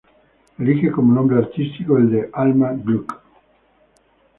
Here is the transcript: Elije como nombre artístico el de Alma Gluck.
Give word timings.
Elije 0.57 0.91
como 0.91 1.13
nombre 1.13 1.37
artístico 1.37 1.95
el 1.99 2.09
de 2.09 2.29
Alma 2.33 2.71
Gluck. 2.73 3.21